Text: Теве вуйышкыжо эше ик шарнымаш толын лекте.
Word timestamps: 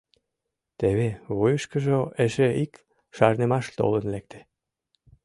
Теве 0.79 1.09
вуйышкыжо 1.37 1.99
эше 2.23 2.49
ик 2.63 2.73
шарнымаш 3.15 3.65
толын 3.77 4.05
лекте. 4.13 4.39